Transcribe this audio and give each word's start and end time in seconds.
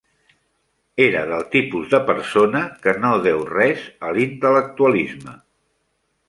Era 1.03 1.19
del 1.31 1.43
tipus 1.55 1.91
de 1.91 1.99
persona 2.07 2.61
que 2.87 2.95
no 3.05 3.13
deu 3.27 3.45
res 3.53 3.85
a 4.09 4.15
l'intel·lectualisme. 4.17 5.37